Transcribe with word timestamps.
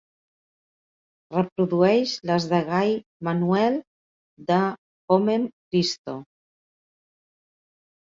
reprodueix 1.33 2.13
les 2.29 2.47
de 2.53 2.61
Guy-manuel 2.69 3.77
De 4.53 4.57
Homem-christo 5.17 6.17